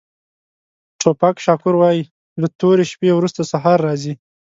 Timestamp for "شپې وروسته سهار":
2.91-3.77